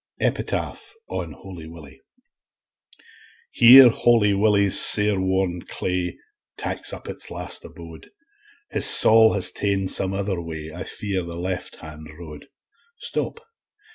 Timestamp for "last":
7.29-7.63